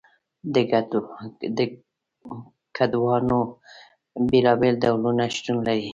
[0.53, 0.55] د
[2.75, 3.39] کدوانو
[4.29, 5.89] بیلابیل ډولونه شتون لري.